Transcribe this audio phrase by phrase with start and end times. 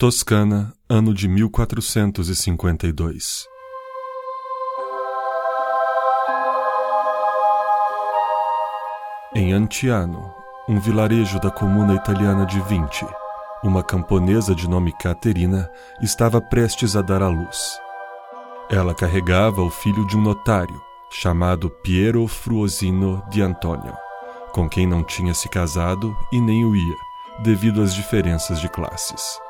[0.00, 3.48] Toscana, ano de 1452.
[9.34, 10.32] Em Antiano,
[10.68, 13.04] um vilarejo da comuna italiana de Vinci,
[13.64, 15.68] uma camponesa de nome Caterina
[16.00, 17.76] estava prestes a dar à luz.
[18.70, 20.80] Ela carregava o filho de um notário,
[21.10, 23.96] chamado Piero Fruosino di Antonio,
[24.52, 26.96] com quem não tinha se casado e nem o ia,
[27.42, 29.40] devido às diferenças de classes.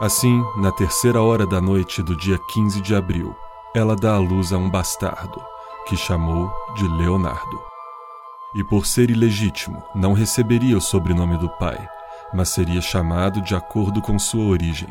[0.00, 3.34] Assim, na terceira hora da noite do dia 15 de abril,
[3.74, 5.42] ela dá à luz a um bastardo,
[5.88, 7.60] que chamou de Leonardo.
[8.54, 11.76] E por ser ilegítimo, não receberia o sobrenome do pai,
[12.32, 14.88] mas seria chamado de acordo com sua origem,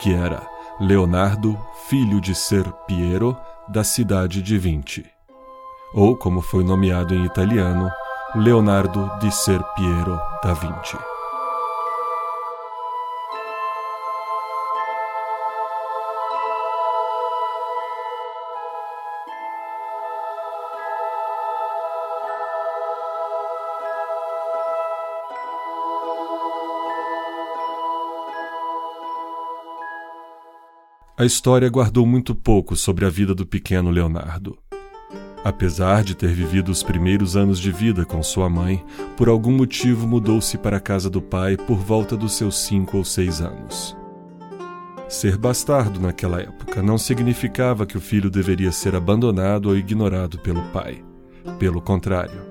[0.00, 0.44] que era
[0.80, 3.36] Leonardo, filho de Ser Piero,
[3.68, 5.06] da cidade de Vinci.
[5.94, 7.88] Ou, como foi nomeado em italiano,
[8.34, 10.98] Leonardo di Ser Piero da Vinci.
[31.18, 34.56] A história guardou muito pouco sobre a vida do pequeno Leonardo.
[35.42, 38.84] Apesar de ter vivido os primeiros anos de vida com sua mãe,
[39.16, 43.04] por algum motivo mudou-se para a casa do pai por volta dos seus cinco ou
[43.04, 43.96] seis anos.
[45.08, 50.62] Ser bastardo naquela época não significava que o filho deveria ser abandonado ou ignorado pelo
[50.68, 51.02] pai.
[51.58, 52.47] Pelo contrário,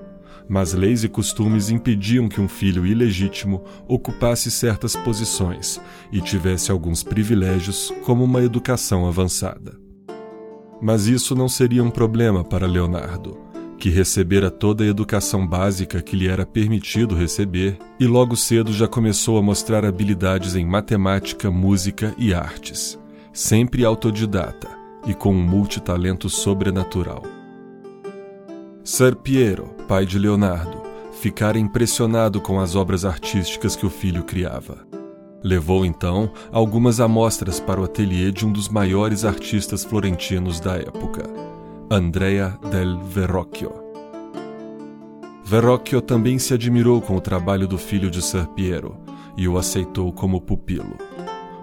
[0.48, 7.02] mas leis e costumes impediam que um filho ilegítimo ocupasse certas posições e tivesse alguns
[7.02, 9.78] privilégios, como uma educação avançada.
[10.80, 13.36] Mas isso não seria um problema para Leonardo,
[13.78, 18.88] que recebera toda a educação básica que lhe era permitido receber e logo cedo já
[18.88, 22.98] começou a mostrar habilidades em matemática, música e artes,
[23.32, 24.68] sempre autodidata
[25.06, 27.37] e com um multitalento sobrenatural.
[28.90, 30.80] Sir Piero, pai de Leonardo,
[31.12, 34.78] ficara impressionado com as obras artísticas que o filho criava.
[35.44, 41.24] Levou então algumas amostras para o ateliê de um dos maiores artistas florentinos da época,
[41.90, 43.74] Andrea del Verrocchio.
[45.44, 48.96] Verrocchio também se admirou com o trabalho do filho de Sir Piero
[49.36, 50.96] e o aceitou como pupilo,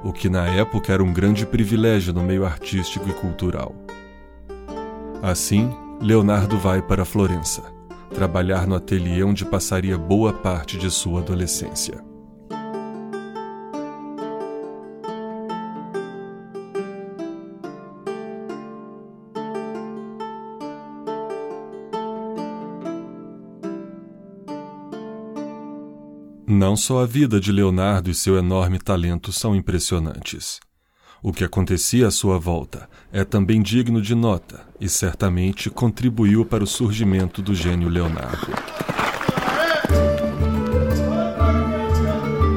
[0.03, 3.73] o que na época era um grande privilégio no meio artístico e cultural.
[5.23, 7.63] Assim, Leonardo vai para Florença,
[8.13, 12.03] trabalhar no ateliê onde passaria boa parte de sua adolescência.
[26.47, 30.59] Não só a vida de Leonardo e seu enorme talento são impressionantes.
[31.27, 36.63] O que acontecia à sua volta é também digno de nota e certamente contribuiu para
[36.63, 38.53] o surgimento do gênio Leonardo.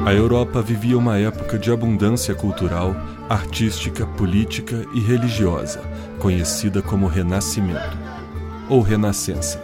[0.05, 2.95] A Europa vivia uma época de abundância cultural,
[3.27, 5.81] artística, política e religiosa,
[6.19, 7.97] conhecida como Renascimento
[8.69, 9.59] ou Renascença.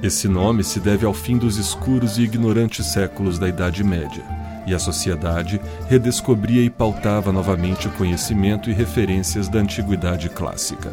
[0.00, 4.74] Esse nome se deve ao fim dos escuros e ignorantes séculos da Idade Média e
[4.74, 10.90] a sociedade redescobria e pautava novamente o conhecimento e referências da antiguidade clássica.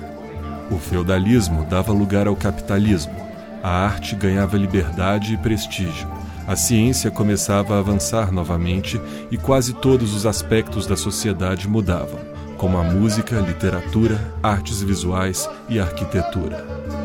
[0.70, 3.16] O feudalismo dava lugar ao capitalismo,
[3.64, 6.08] a arte ganhava liberdade e prestígio,
[6.48, 9.00] a ciência começava a avançar novamente
[9.30, 12.20] e quase todos os aspectos da sociedade mudavam,
[12.58, 17.01] como a música, literatura, artes visuais e arquitetura.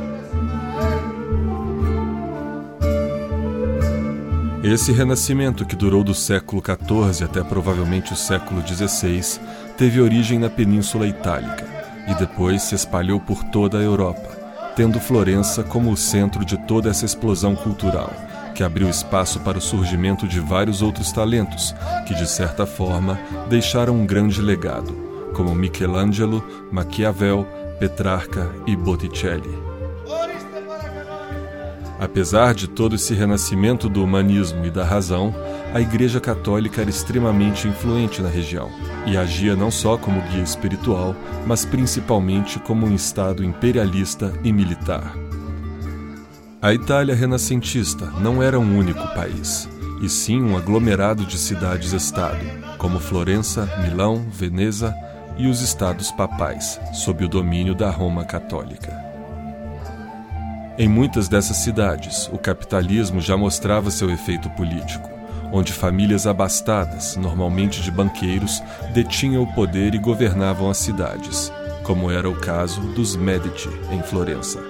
[4.69, 9.41] Esse renascimento, que durou do século XIV até provavelmente o século XVI,
[9.79, 11.65] teve origem na Península Itálica
[12.09, 14.29] e depois se espalhou por toda a Europa,
[14.75, 18.13] tendo Florença como o centro de toda essa explosão cultural,
[18.57, 21.73] que abriu espaço para o surgimento de vários outros talentos
[22.05, 24.93] que, de certa forma, deixaram um grande legado,
[25.33, 27.47] como Michelangelo, Maquiavel,
[27.79, 29.66] Petrarca e Botticelli.
[32.07, 35.35] Apesar de todo esse renascimento do humanismo e da razão,
[35.75, 38.71] a Igreja Católica era extremamente influente na região
[39.05, 45.17] e agia não só como guia espiritual, mas principalmente como um Estado imperialista e militar.
[46.63, 49.69] A Itália renascentista não era um único país,
[50.01, 52.47] e sim um aglomerado de cidades-estado,
[52.79, 54.95] como Florença, Milão, Veneza
[55.37, 59.06] e os estados papais, sob o domínio da Roma Católica.
[60.79, 65.09] Em muitas dessas cidades, o capitalismo já mostrava seu efeito político,
[65.51, 68.63] onde famílias abastadas, normalmente de banqueiros,
[68.93, 71.51] detinham o poder e governavam as cidades,
[71.83, 74.63] como era o caso dos Medici em Florença.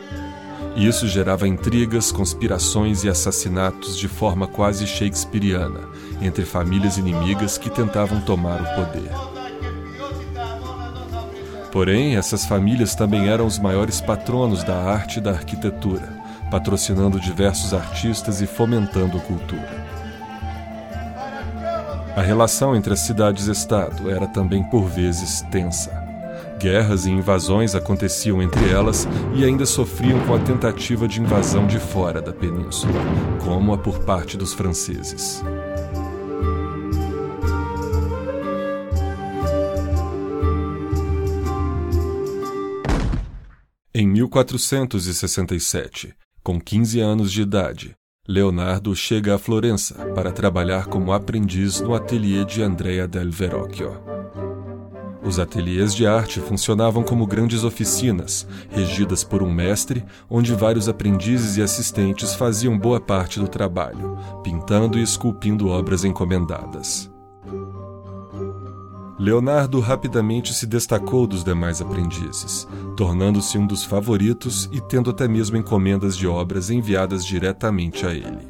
[0.77, 5.81] Isso gerava intrigas, conspirações e assassinatos de forma quase shakespeariana
[6.23, 9.36] entre famílias inimigas que tentavam tomar o poder.
[11.77, 16.09] Porém, essas famílias também eram os maiores patronos da arte e da arquitetura,
[16.51, 19.85] patrocinando diversos artistas e fomentando a cultura.
[22.17, 25.91] A relação entre as cidades-estado era também por vezes tensa.
[26.59, 31.79] Guerras e invasões aconteciam entre elas e ainda sofriam com a tentativa de invasão de
[31.79, 32.95] fora da península,
[33.45, 35.45] como a por parte dos franceses.
[44.27, 47.97] 1467, com 15 anos de idade,
[48.29, 54.01] Leonardo chega a Florença para trabalhar como aprendiz no ateliê de Andrea del Verrocchio.
[55.23, 61.57] Os ateliês de arte funcionavam como grandes oficinas, regidas por um mestre, onde vários aprendizes
[61.57, 67.11] e assistentes faziam boa parte do trabalho, pintando e esculpindo obras encomendadas.
[69.19, 75.57] Leonardo rapidamente se destacou dos demais aprendizes, tornando-se um dos favoritos e tendo até mesmo
[75.57, 78.47] encomendas de obras enviadas diretamente a ele.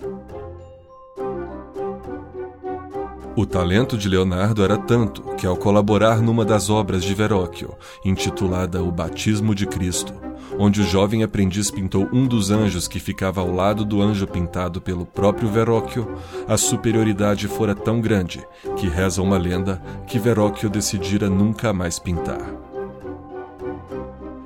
[3.37, 7.75] O talento de Leonardo era tanto que, ao colaborar numa das obras de Verrocchio,
[8.05, 10.15] intitulada O Batismo de Cristo,
[10.59, 14.81] onde o jovem aprendiz pintou um dos anjos que ficava ao lado do anjo pintado
[14.81, 16.09] pelo próprio Verrocchio,
[16.49, 22.67] a superioridade fora tão grande que reza uma lenda que Verrocchio decidira nunca mais pintar.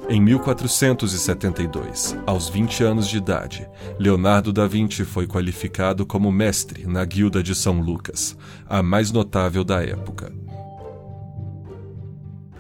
[0.08, 7.04] Em 1472, aos 20 anos de idade, Leonardo da Vinci foi qualificado como mestre na
[7.04, 8.36] Guilda de São Lucas,
[8.68, 10.32] a mais notável da época.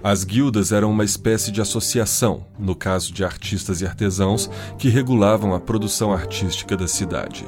[0.02, 5.54] As guildas eram uma espécie de associação, no caso de artistas e artesãos, que regulavam
[5.54, 7.46] a produção artística da cidade.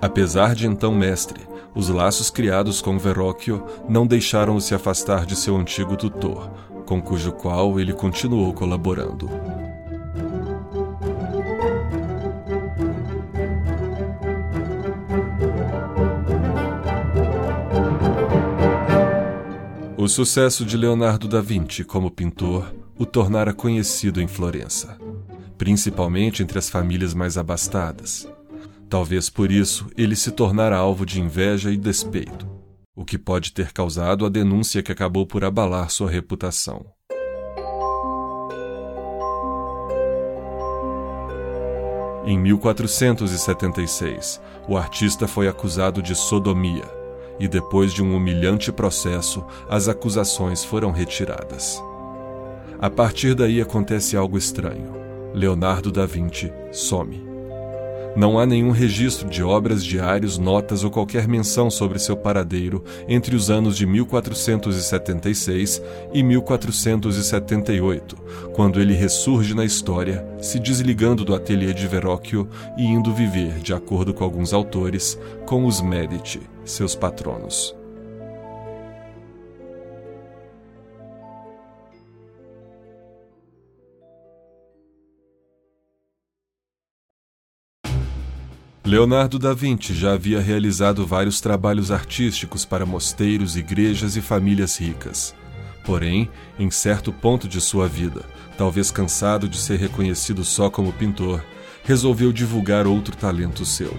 [0.00, 1.40] Apesar de então mestre,
[1.74, 6.48] os laços criados com Verrocchio não deixaram-o se afastar de seu antigo tutor,
[6.86, 9.28] com cujo qual ele continuou colaborando.
[20.04, 24.98] O sucesso de Leonardo da Vinci como pintor o tornara conhecido em Florença,
[25.56, 28.28] principalmente entre as famílias mais abastadas.
[28.86, 32.46] Talvez por isso ele se tornara alvo de inveja e despeito
[32.94, 36.84] o que pode ter causado a denúncia que acabou por abalar sua reputação.
[42.26, 47.03] Em 1476, o artista foi acusado de sodomia
[47.38, 51.82] e, depois de um humilhante processo, as acusações foram retiradas.
[52.78, 54.92] A partir daí acontece algo estranho.
[55.32, 57.23] Leonardo da Vinci some.
[58.16, 63.34] Não há nenhum registro de obras, diários, notas ou qualquer menção sobre seu paradeiro entre
[63.34, 65.82] os anos de 1476
[66.12, 68.16] e 1478,
[68.52, 73.74] quando ele ressurge na história, se desligando do ateliê de Verrocchio e indo viver, de
[73.74, 77.83] acordo com alguns autores, com os Medici, seus patronos.
[88.94, 95.34] Leonardo da Vinci já havia realizado vários trabalhos artísticos para mosteiros, igrejas e famílias ricas.
[95.84, 98.24] Porém, em certo ponto de sua vida,
[98.56, 101.44] talvez cansado de ser reconhecido só como pintor,
[101.82, 103.92] resolveu divulgar outro talento seu.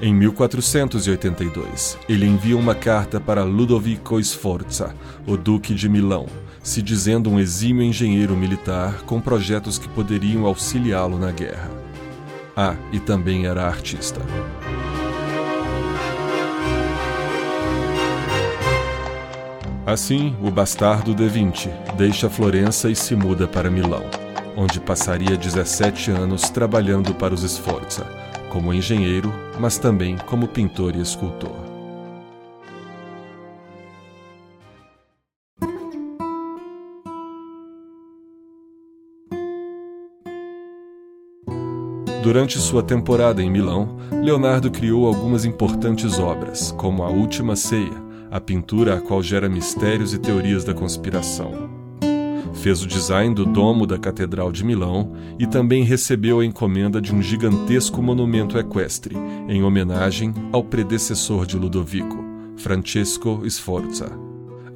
[0.00, 6.26] Em 1482, ele envia uma carta para Ludovico Sforza, o Duque de Milão,
[6.60, 11.79] se dizendo um exímio engenheiro militar com projetos que poderiam auxiliá-lo na guerra.
[12.62, 14.20] Ah, e também era artista.
[19.86, 24.04] Assim, o bastardo De Vinci deixa Florença e se muda para Milão,
[24.54, 28.04] onde passaria 17 anos trabalhando para os Sforza,
[28.50, 31.69] como engenheiro, mas também como pintor e escultor.
[42.30, 47.90] Durante sua temporada em Milão, Leonardo criou algumas importantes obras, como A Última Ceia,
[48.30, 51.68] a pintura a qual gera mistérios e teorias da conspiração.
[52.54, 57.12] Fez o design do domo da Catedral de Milão e também recebeu a encomenda de
[57.12, 59.16] um gigantesco monumento equestre,
[59.48, 62.24] em homenagem ao predecessor de Ludovico,
[62.56, 64.29] Francesco Sforza.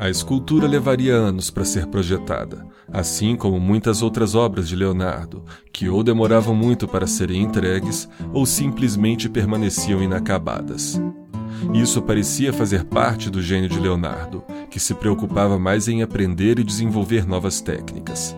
[0.04, 5.42] A escultura levaria anos para ser projetada, assim como muitas outras obras de Leonardo,
[5.73, 11.00] que ou demoravam muito para serem entregues ou simplesmente permaneciam inacabadas.
[11.73, 16.64] Isso parecia fazer parte do gênio de Leonardo, que se preocupava mais em aprender e
[16.64, 18.37] desenvolver novas técnicas.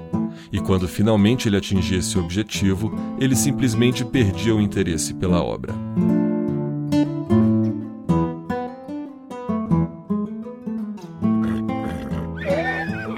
[0.53, 5.75] E quando finalmente ele atingia esse objetivo, ele simplesmente perdia o interesse pela obra.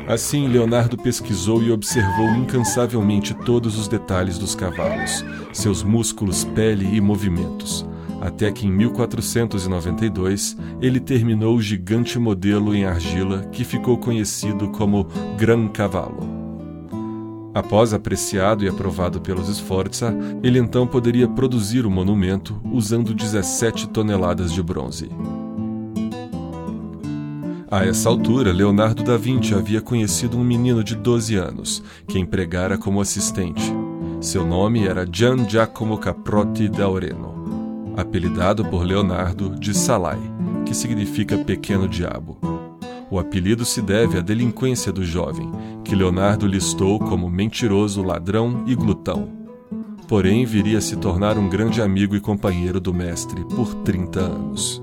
[0.08, 5.22] Assim, Leonardo pesquisou e observou incansavelmente todos os detalhes dos cavalos,
[5.52, 7.84] seus músculos, pele e movimentos,
[8.18, 15.06] até que em 1492 ele terminou o gigante modelo em argila que ficou conhecido como
[15.36, 16.26] Gran Cavallo.
[17.54, 24.54] Após apreciado e aprovado pelos Sforza, ele então poderia produzir o monumento usando 17 toneladas
[24.54, 25.10] de bronze.
[27.70, 32.78] A essa altura, Leonardo da Vinci havia conhecido um menino de 12 anos, que empregara
[32.78, 33.62] como assistente.
[34.22, 40.18] Seu nome era Gian Giacomo Caprotti d'Aureno, apelidado por Leonardo de Salai,
[40.64, 42.38] que significa pequeno diabo.
[43.10, 45.52] O apelido se deve à delinquência do jovem,
[45.84, 49.28] que Leonardo listou como mentiroso, ladrão e glutão.
[50.08, 54.82] Porém, viria a se tornar um grande amigo e companheiro do mestre por 30 anos.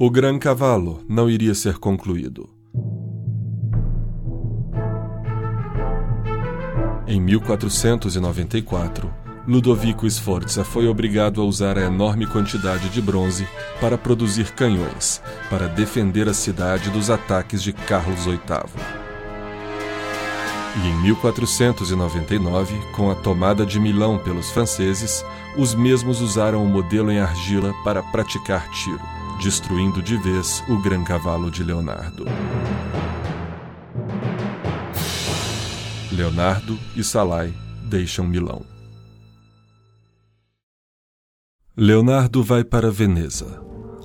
[0.00, 2.48] O Gran Cavalo não iria ser concluído.
[7.04, 9.12] Em 1494,
[9.44, 13.44] Ludovico Sforza foi obrigado a usar a enorme quantidade de bronze
[13.80, 18.38] para produzir canhões, para defender a cidade dos ataques de Carlos VIII.
[20.76, 25.24] E em 1499, com a tomada de Milão pelos franceses,
[25.56, 31.04] os mesmos usaram o modelo em argila para praticar tiro destruindo de vez o Gran
[31.04, 32.26] Cavalo de Leonardo.
[36.12, 37.54] Leonardo e Salai
[37.84, 38.62] deixam Milão.
[41.76, 43.62] Leonardo vai para Veneza.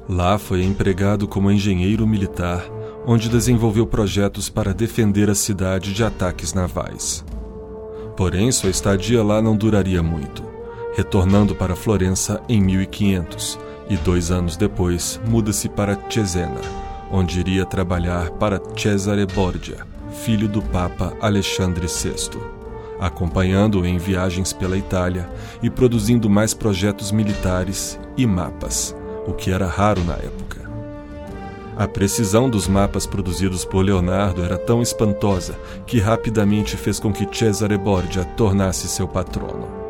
[0.07, 2.63] Lá foi empregado como engenheiro militar,
[3.05, 7.25] onde desenvolveu projetos para defender a cidade de ataques navais.
[8.15, 10.43] Porém, sua estadia lá não duraria muito,
[10.95, 13.57] retornando para Florença em 1500,
[13.89, 16.61] e dois anos depois muda-se para Cesena,
[17.11, 19.85] onde iria trabalhar para Cesare Borgia,
[20.23, 22.39] filho do Papa Alexandre VI,
[22.99, 25.29] acompanhando-o em viagens pela Itália
[25.61, 28.95] e produzindo mais projetos militares e mapas,
[29.27, 30.63] o que era raro na época.
[31.75, 37.27] A precisão dos mapas produzidos por Leonardo era tão espantosa que rapidamente fez com que
[37.35, 39.82] Cesare Borgia tornasse seu patrono.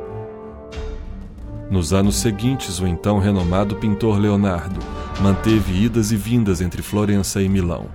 [1.74, 4.80] Nos anos seguintes, o então renomado pintor Leonardo
[5.20, 7.88] manteve idas e vindas entre Florença e Milão,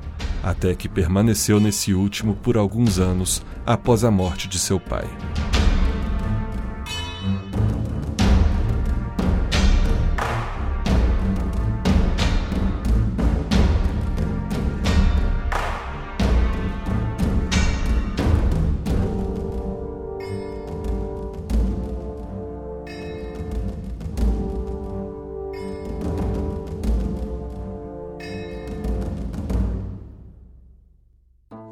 [0.43, 5.07] até que permaneceu nesse último por alguns anos após a morte de seu pai.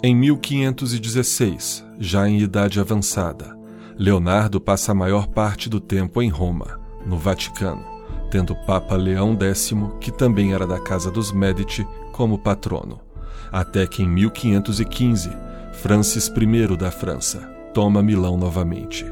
[0.09, 3.59] Em 1516, já em idade avançada,
[3.99, 7.85] Leonardo passa a maior parte do tempo em Roma, no Vaticano,
[8.31, 13.01] tendo o Papa Leão X, que também era da casa dos Medici, como patrono,
[13.51, 15.29] até que em 1515,
[15.73, 17.41] Francis I da França
[17.75, 19.05] toma Milão novamente.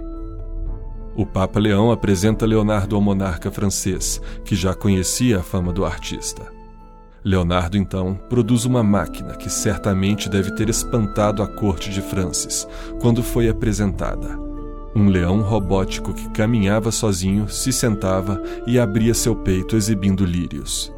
[1.17, 6.54] O Papa Leão apresenta Leonardo ao monarca francês, que já conhecia a fama do artista.
[7.25, 12.69] Leonardo, então, produz uma máquina que certamente deve ter espantado a corte de Francis
[13.01, 14.39] quando foi apresentada.
[14.95, 20.93] Um leão robótico que caminhava sozinho, se sentava e abria seu peito exibindo lírios.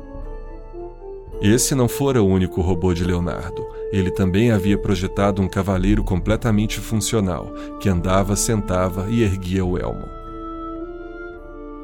[1.40, 3.64] Esse não fora o único robô de Leonardo.
[3.92, 10.08] Ele também havia projetado um cavaleiro completamente funcional, que andava, sentava e erguia o elmo.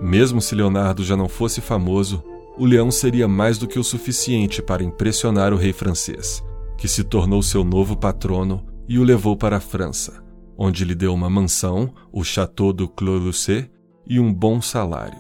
[0.01, 2.25] Mesmo se Leonardo já não fosse famoso,
[2.57, 6.45] o leão seria mais do que o suficiente para impressionar o rei francês,
[6.77, 10.23] que se tornou seu novo patrono e o levou para a França,
[10.57, 13.71] onde lhe deu uma mansão, o Château do Clos-Lucé,
[14.07, 15.19] e um bom salário.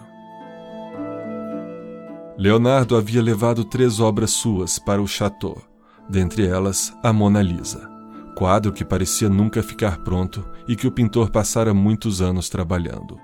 [2.37, 5.63] Leonardo havia levado três obras suas para o Château,
[6.09, 7.89] dentre elas a Mona Lisa,
[8.37, 13.19] quadro que parecia nunca ficar pronto e que o pintor passara muitos anos trabalhando.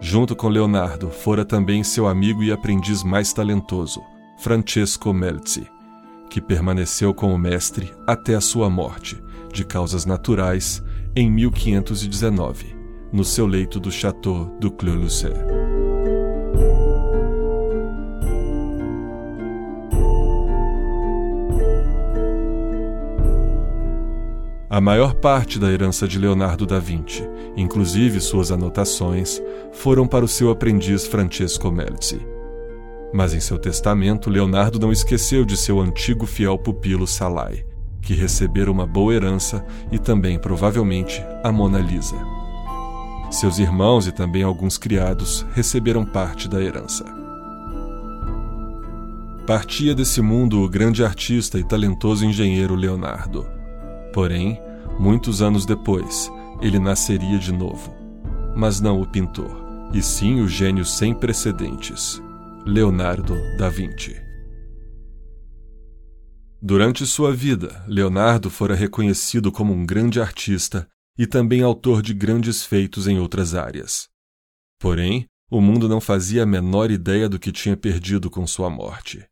[0.00, 4.02] Junto com Leonardo, fora também seu amigo e aprendiz mais talentoso,
[4.38, 5.66] Francesco Melzi,
[6.28, 9.20] que permaneceu com o mestre até a sua morte,
[9.52, 10.82] de causas naturais,
[11.14, 12.76] em 1519,
[13.12, 15.65] no seu leito do Château do Clos-Lucé.
[24.76, 29.40] A maior parte da herança de Leonardo da Vinci, inclusive suas anotações,
[29.72, 32.20] foram para o seu aprendiz Francesco Melzi.
[33.10, 37.64] Mas em seu testamento, Leonardo não esqueceu de seu antigo fiel pupilo Salai,
[38.02, 42.18] que recebera uma boa herança e também, provavelmente, a Mona Lisa.
[43.30, 47.02] Seus irmãos e também alguns criados receberam parte da herança.
[49.46, 53.55] Partia desse mundo o grande artista e talentoso engenheiro Leonardo
[54.16, 54.58] Porém,
[54.98, 56.32] muitos anos depois,
[56.62, 57.94] ele nasceria de novo.
[58.56, 62.18] Mas não o pintor, e sim o gênio sem precedentes,
[62.64, 64.16] Leonardo da Vinci.
[66.62, 72.64] Durante sua vida, Leonardo fora reconhecido como um grande artista e também autor de grandes
[72.64, 74.08] feitos em outras áreas.
[74.80, 79.26] Porém, o mundo não fazia a menor ideia do que tinha perdido com sua morte.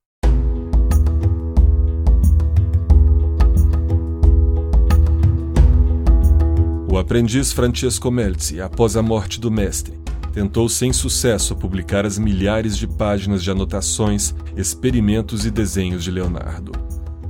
[6.95, 9.99] O aprendiz Francesco Melzi, após a morte do mestre,
[10.33, 16.71] tentou sem sucesso publicar as milhares de páginas de anotações, experimentos e desenhos de Leonardo.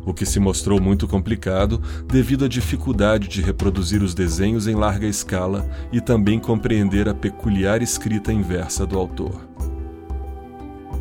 [0.04, 5.06] O que se mostrou muito complicado devido à dificuldade de reproduzir os desenhos em larga
[5.06, 9.48] escala e também compreender a peculiar escrita inversa do autor.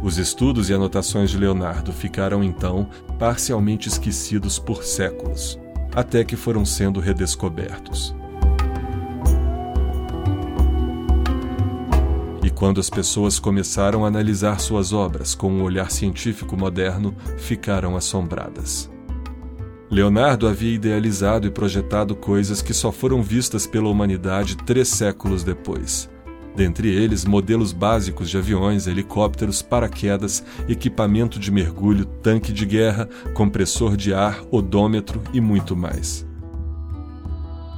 [0.02, 2.88] Os estudos e anotações de Leonardo ficaram então
[3.20, 5.60] parcialmente esquecidos por séculos,
[5.94, 8.16] até que foram sendo redescobertos.
[12.64, 18.90] Quando as pessoas começaram a analisar suas obras com um olhar científico moderno, ficaram assombradas.
[19.92, 26.10] Leonardo havia idealizado e projetado coisas que só foram vistas pela humanidade três séculos depois.
[26.56, 33.98] Dentre eles, modelos básicos de aviões, helicópteros, paraquedas, equipamento de mergulho, tanque de guerra, compressor
[33.98, 36.26] de ar, odômetro e muito mais.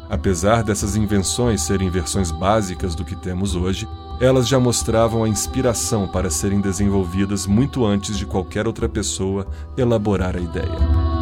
[0.09, 3.87] Apesar dessas invenções serem versões básicas do que temos hoje,
[4.19, 10.35] elas já mostravam a inspiração para serem desenvolvidas muito antes de qualquer outra pessoa elaborar
[10.37, 11.15] a ideia.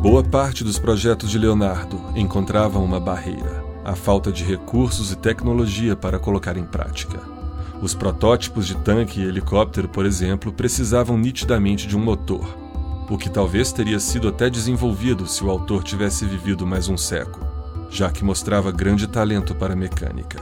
[0.00, 5.96] Boa parte dos projetos de Leonardo encontravam uma barreira: a falta de recursos e tecnologia
[5.96, 7.41] para colocar em prática.
[7.82, 12.46] Os protótipos de tanque e helicóptero, por exemplo, precisavam nitidamente de um motor,
[13.10, 17.44] o que talvez teria sido até desenvolvido se o autor tivesse vivido mais um século,
[17.90, 20.38] já que mostrava grande talento para a mecânica.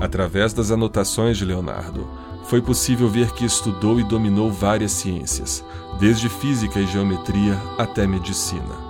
[0.00, 2.04] Através das anotações de Leonardo,
[2.46, 5.64] foi possível ver que estudou e dominou várias ciências,
[6.00, 8.89] desde física e geometria até medicina.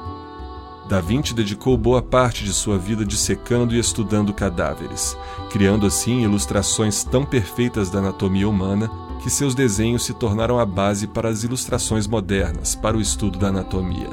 [0.91, 5.17] Da Vinci dedicou boa parte de sua vida dissecando e estudando cadáveres,
[5.49, 8.91] criando assim ilustrações tão perfeitas da anatomia humana
[9.23, 13.49] que seus desenhos se tornaram a base para as ilustrações modernas para o estudo da
[13.49, 14.11] anatomia.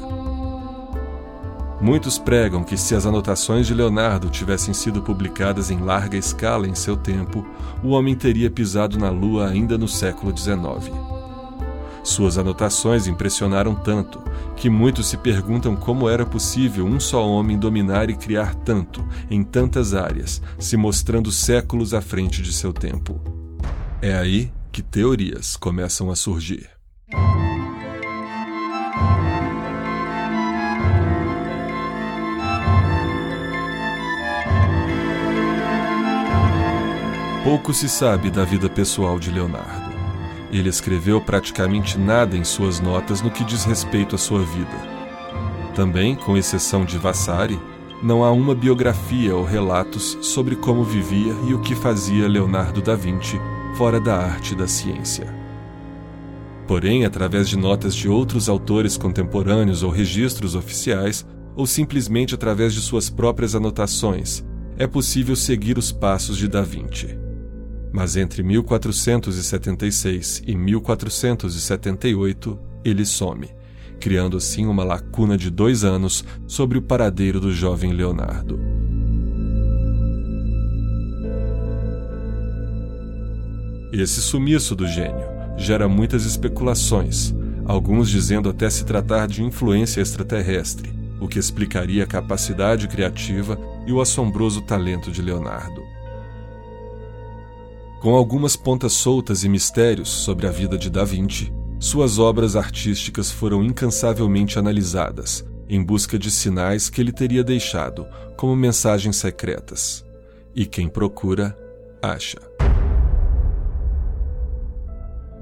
[1.82, 6.76] Muitos pregam que se as anotações de Leonardo tivessem sido publicadas em larga escala em
[6.76, 7.44] seu tempo,
[7.84, 11.17] o homem teria pisado na Lua ainda no século XIX.
[12.08, 14.24] Suas anotações impressionaram tanto
[14.56, 19.44] que muitos se perguntam como era possível um só homem dominar e criar tanto em
[19.44, 23.20] tantas áreas, se mostrando séculos à frente de seu tempo.
[24.02, 26.70] É aí que teorias começam a surgir.
[37.44, 39.87] Pouco se sabe da vida pessoal de Leonardo.
[40.52, 44.98] Ele escreveu praticamente nada em suas notas no que diz respeito à sua vida.
[45.76, 47.60] Também, com exceção de Vassari,
[48.02, 52.96] não há uma biografia ou relatos sobre como vivia e o que fazia Leonardo da
[52.96, 53.40] Vinci
[53.76, 55.32] fora da arte e da ciência.
[56.68, 62.82] Porém, através de notas de outros autores contemporâneos ou registros oficiais, ou simplesmente através de
[62.82, 64.44] suas próprias anotações,
[64.78, 67.27] é possível seguir os passos de Da Vinci.
[67.98, 73.50] Mas entre 1476 e 1478, ele some,
[74.00, 78.60] criando assim uma lacuna de dois anos sobre o paradeiro do jovem Leonardo.
[83.92, 85.26] Esse sumiço do gênio
[85.58, 87.34] gera muitas especulações,
[87.66, 93.58] alguns dizendo até se tratar de influência extraterrestre, o que explicaria a capacidade criativa
[93.88, 95.97] e o assombroso talento de Leonardo.
[98.00, 103.32] Com algumas pontas soltas e mistérios sobre a vida de Da Vinci, suas obras artísticas
[103.32, 108.06] foram incansavelmente analisadas, em busca de sinais que ele teria deixado
[108.36, 110.06] como mensagens secretas.
[110.56, 111.58] E quem procura,
[112.00, 112.38] acha.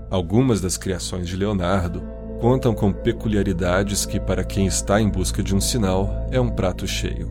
[0.09, 2.01] Algumas das criações de Leonardo
[2.39, 6.87] contam com peculiaridades que, para quem está em busca de um sinal, é um prato
[6.87, 7.29] cheio.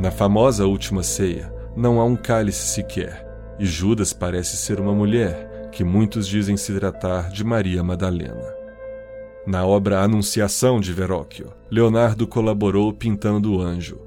[0.00, 3.24] Na famosa Última Ceia, não há um cálice sequer,
[3.58, 8.54] e Judas parece ser uma mulher, que muitos dizem se tratar de Maria Madalena.
[9.46, 14.00] Na obra Anunciação de Verrocchio, Leonardo colaborou pintando o anjo.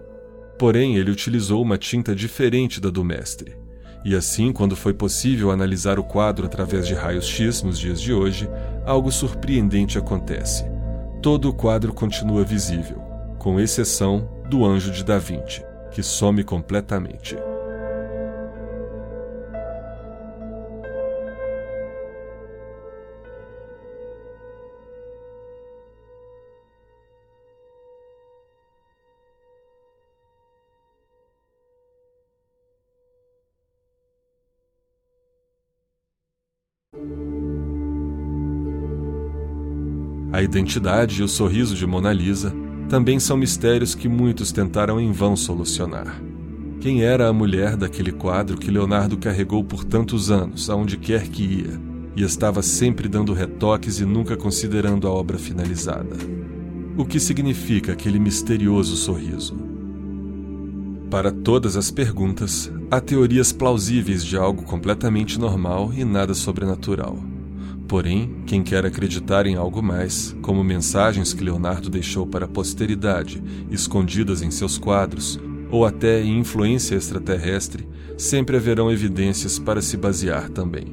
[0.57, 3.55] Porém, ele utilizou uma tinta diferente da do mestre.
[4.03, 8.49] E assim, quando foi possível analisar o quadro através de raios-x nos dias de hoje,
[8.85, 10.65] algo surpreendente acontece.
[11.21, 12.97] Todo o quadro continua visível,
[13.37, 17.35] com exceção do anjo de Da Vinci, que some completamente.
[40.37, 42.53] A identidade e o sorriso de Mona Lisa
[42.87, 46.21] também são mistérios que muitos tentaram em vão solucionar.
[46.79, 51.41] Quem era a mulher daquele quadro que Leonardo carregou por tantos anos, aonde quer que
[51.41, 51.81] ia,
[52.15, 56.15] e estava sempre dando retoques e nunca considerando a obra finalizada?
[56.95, 59.57] O que significa aquele misterioso sorriso?
[61.09, 67.17] Para todas as perguntas, há teorias plausíveis de algo completamente normal e nada sobrenatural.
[67.87, 73.41] Porém, quem quer acreditar em algo mais, como mensagens que Leonardo deixou para a posteridade,
[73.71, 75.39] escondidas em seus quadros,
[75.71, 80.87] ou até em influência extraterrestre, sempre haverão evidências para se basear também.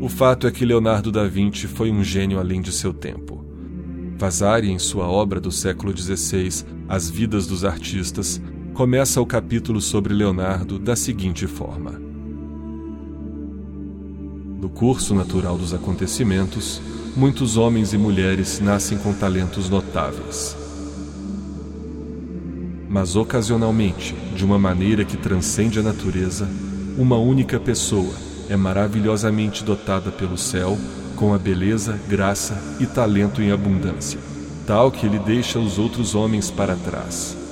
[0.00, 3.42] O fato é que Leonardo da Vinci foi um gênio além de seu tempo.
[4.18, 8.40] Vasari, em sua obra do século XVI, As Vidas dos Artistas,
[8.74, 12.13] começa o capítulo sobre Leonardo da seguinte forma
[14.64, 16.80] no curso natural dos acontecimentos,
[17.14, 20.56] muitos homens e mulheres nascem com talentos notáveis.
[22.88, 26.48] Mas ocasionalmente, de uma maneira que transcende a natureza,
[26.96, 28.14] uma única pessoa
[28.48, 30.78] é maravilhosamente dotada pelo céu
[31.14, 34.18] com a beleza, graça e talento em abundância,
[34.66, 37.43] tal que ele deixa os outros homens para trás.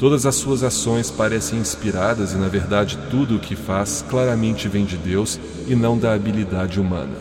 [0.00, 4.86] Todas as suas ações parecem inspiradas e, na verdade, tudo o que faz claramente vem
[4.86, 7.18] de Deus e não da habilidade humana.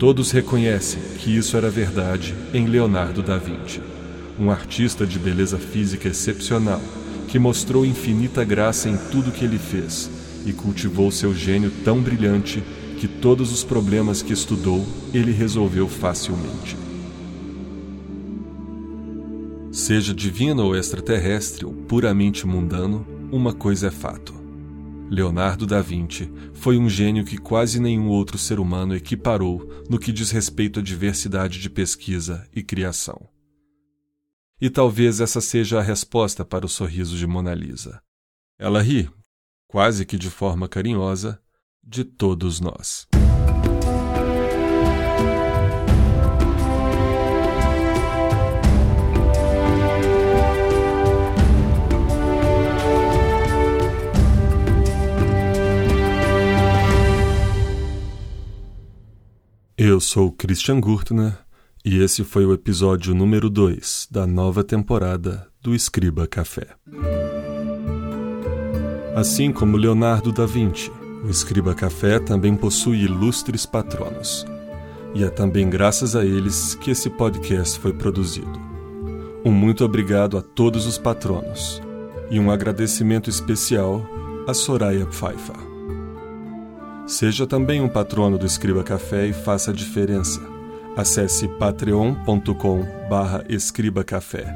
[0.00, 3.80] Todos reconhecem que isso era verdade em Leonardo da Vinci,
[4.36, 6.80] um artista de beleza física excepcional
[7.28, 10.10] que mostrou infinita graça em tudo que ele fez
[10.44, 12.64] e cultivou seu gênio tão brilhante
[12.98, 16.76] que todos os problemas que estudou ele resolveu facilmente.
[19.82, 24.32] Seja divino ou extraterrestre ou puramente mundano, uma coisa é fato.
[25.10, 30.12] Leonardo da Vinci foi um gênio que quase nenhum outro ser humano equiparou no que
[30.12, 33.28] diz respeito à diversidade de pesquisa e criação.
[34.60, 38.00] E talvez essa seja a resposta para o sorriso de Mona Lisa.
[38.60, 39.10] Ela ri,
[39.66, 41.42] quase que de forma carinhosa,
[41.82, 43.08] de todos nós.
[59.84, 61.36] Eu sou Christian Gurtner
[61.84, 66.68] e esse foi o episódio número 2 da nova temporada do Escriba Café.
[69.16, 70.88] Assim como Leonardo da Vinci,
[71.24, 74.46] o Escriba Café também possui ilustres patronos.
[75.16, 78.60] E é também graças a eles que esse podcast foi produzido.
[79.44, 81.82] Um muito obrigado a todos os patronos
[82.30, 84.06] e um agradecimento especial
[84.46, 85.71] a Soraya Pfeiffer.
[87.12, 90.40] Seja também um patrono do Escriba Café e faça a diferença.
[90.96, 94.46] Acesse patreon.com barra escribacafé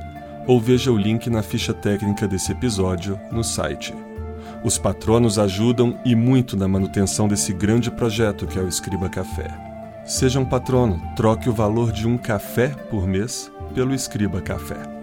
[0.46, 3.92] ou veja o link na ficha técnica desse episódio no site.
[4.64, 9.50] Os patronos ajudam e muito na manutenção desse grande projeto que é o Escriba Café.
[10.06, 14.95] Seja um patrono, troque o valor de um café por mês pelo Escriba Café.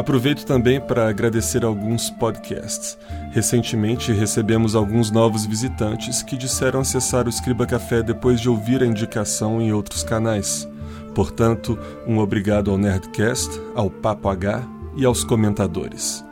[0.00, 2.96] Aproveito também para agradecer alguns podcasts.
[3.32, 8.86] Recentemente recebemos alguns novos visitantes que disseram acessar o Escriba Café depois de ouvir a
[8.86, 10.66] indicação em outros canais.
[11.14, 16.24] Portanto, um obrigado ao Nerdcast, ao Papo H e aos comentadores.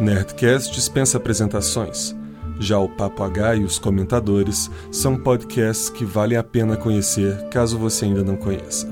[0.00, 2.16] Nerdcast dispensa apresentações.
[2.58, 7.76] Já o Papo H e os comentadores são podcasts que valem a pena conhecer caso
[7.76, 8.88] você ainda não conheça.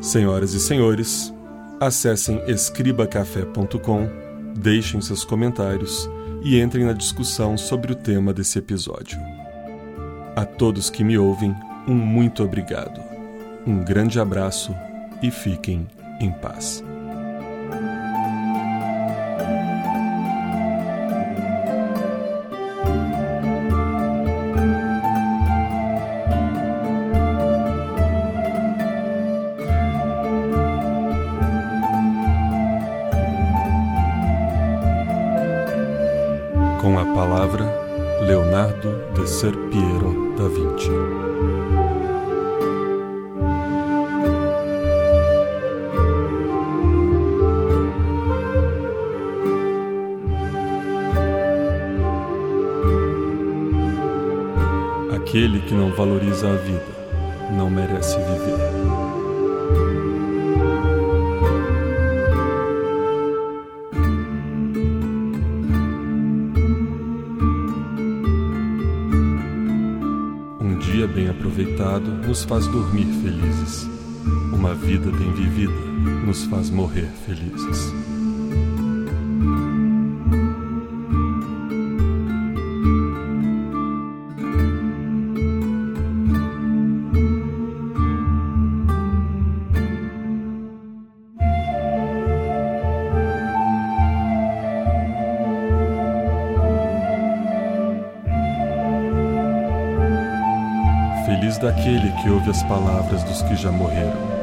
[0.00, 1.34] Senhoras e senhores,
[1.80, 4.08] Acessem escribacafé.com,
[4.56, 6.08] deixem seus comentários
[6.42, 9.18] e entrem na discussão sobre o tema desse episódio.
[10.36, 11.54] A todos que me ouvem,
[11.86, 13.00] um muito obrigado.
[13.66, 14.74] Um grande abraço
[15.22, 15.86] e fiquem
[16.20, 16.82] em paz.
[55.34, 56.94] Aquele que não valoriza a vida
[57.56, 58.54] não merece viver.
[70.78, 73.88] dia bem aproveitado nos faz dormir felizes.
[74.52, 75.72] Uma vida bem vivida
[76.24, 77.92] nos faz morrer felizes.
[101.44, 104.33] Feliz daquele que ouve as palavras dos que já morreram.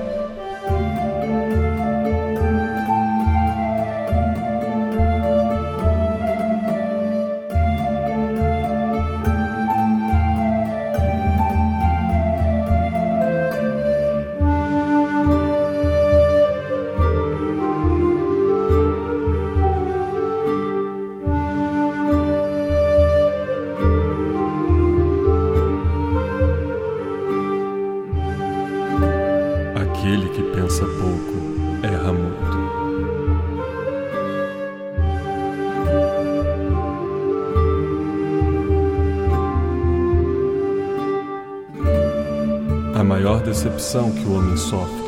[43.81, 45.01] Decepção que o homem sofre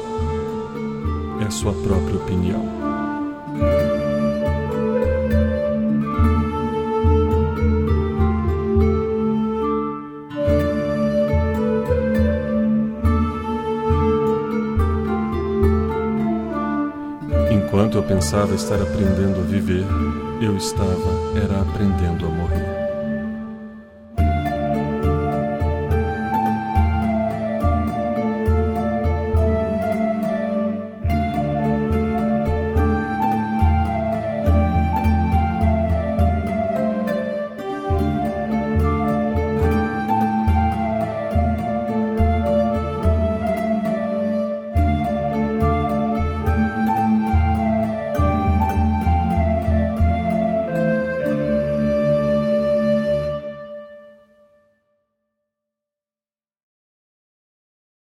[1.45, 2.63] é sua própria opinião.
[17.51, 19.85] Enquanto eu pensava estar aprendendo a viver,
[20.41, 20.89] eu estava
[21.35, 22.82] era aprendendo a morrer.